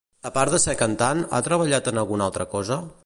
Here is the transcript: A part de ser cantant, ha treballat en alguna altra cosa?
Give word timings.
A 0.27 0.29
part 0.37 0.53
de 0.53 0.59
ser 0.63 0.73
cantant, 0.79 1.21
ha 1.39 1.43
treballat 1.49 1.91
en 1.93 2.03
alguna 2.05 2.31
altra 2.31 2.49
cosa? 2.57 2.81